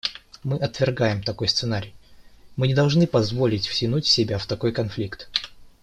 [0.43, 1.93] Мы отвергаем такой сценарий;
[2.55, 5.29] мы не должны позволить втянуть себя в такой конфликт.